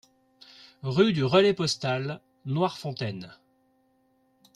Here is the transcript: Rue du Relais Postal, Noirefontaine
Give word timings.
Rue 0.81 1.13
du 1.13 1.23
Relais 1.23 1.53
Postal, 1.53 2.21
Noirefontaine 2.47 3.35